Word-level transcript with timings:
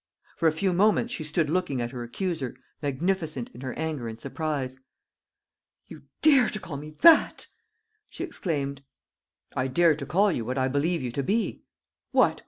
For 0.35 0.47
a 0.47 0.51
few 0.51 0.73
moments 0.73 1.13
she 1.13 1.23
stood 1.23 1.47
looking 1.47 1.79
at 1.79 1.91
her 1.91 2.01
accuser, 2.01 2.55
magnificent 2.81 3.51
in 3.53 3.61
her 3.61 3.73
anger 3.75 4.07
and 4.07 4.19
surprise. 4.19 4.79
"You 5.85 6.05
dare 6.23 6.49
to 6.49 6.59
call 6.59 6.77
me 6.77 6.89
that!" 7.01 7.45
she 8.09 8.23
exclaimed. 8.23 8.81
"I 9.55 9.67
dare 9.67 9.93
to 9.93 10.05
call 10.07 10.31
you 10.31 10.43
what 10.43 10.57
I 10.57 10.69
believe 10.69 11.03
you 11.03 11.11
to 11.11 11.21
be. 11.21 11.65
What! 12.09 12.39